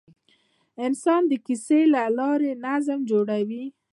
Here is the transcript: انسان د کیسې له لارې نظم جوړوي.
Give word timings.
انسان 0.85 1.21
د 1.27 1.33
کیسې 1.45 1.79
له 1.93 2.03
لارې 2.17 2.51
نظم 2.65 2.99
جوړوي. 3.09 3.63